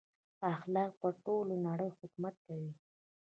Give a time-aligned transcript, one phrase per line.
[0.51, 2.71] اخلاق پر ټوله نړۍ حکومت کوي.